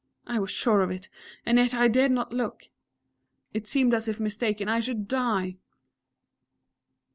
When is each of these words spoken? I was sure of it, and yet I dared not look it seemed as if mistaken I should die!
I 0.25 0.39
was 0.39 0.49
sure 0.49 0.81
of 0.81 0.89
it, 0.89 1.09
and 1.45 1.59
yet 1.59 1.75
I 1.75 1.87
dared 1.87 2.11
not 2.11 2.33
look 2.33 2.71
it 3.53 3.67
seemed 3.67 3.93
as 3.93 4.07
if 4.07 4.19
mistaken 4.19 4.67
I 4.67 4.79
should 4.79 5.07
die! 5.07 5.57